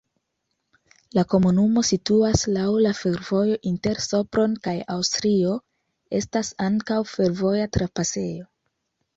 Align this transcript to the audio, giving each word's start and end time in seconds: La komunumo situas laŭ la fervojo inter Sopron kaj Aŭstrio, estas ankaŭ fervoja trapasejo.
La 1.17 1.23
komunumo 1.33 1.83
situas 1.89 2.45
laŭ 2.55 2.63
la 2.85 2.93
fervojo 3.01 3.59
inter 3.73 4.01
Sopron 4.07 4.55
kaj 4.69 4.75
Aŭstrio, 4.97 5.53
estas 6.23 6.53
ankaŭ 6.69 7.01
fervoja 7.15 7.73
trapasejo. 7.79 8.51